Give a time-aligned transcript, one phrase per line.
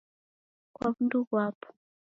[0.75, 1.67] Kwa wundu ghwapo